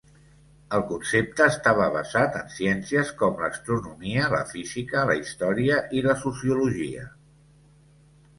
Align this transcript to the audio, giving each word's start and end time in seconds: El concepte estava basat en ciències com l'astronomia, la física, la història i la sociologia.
El 0.75 0.83
concepte 0.91 1.43
estava 1.49 1.89
basat 1.95 2.39
en 2.39 2.49
ciències 2.53 3.11
com 3.19 3.37
l'astronomia, 3.43 4.25
la 4.37 4.41
física, 4.55 5.05
la 5.11 5.19
història 5.21 5.79
i 6.01 6.05
la 6.09 6.17
sociologia. 6.25 7.07